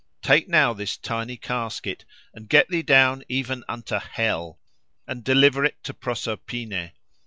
Take 0.23 0.47
now 0.49 0.73
this 0.73 0.97
tiny 0.97 1.37
casket, 1.37 2.05
and 2.33 2.49
get 2.49 2.69
thee 2.69 2.81
down 2.81 3.23
even 3.29 3.63
unto 3.69 3.99
hell, 3.99 4.59
and 5.05 5.23
deliver 5.23 5.63
it 5.63 5.77
to 5.83 5.93
Proserpine. 5.93 6.93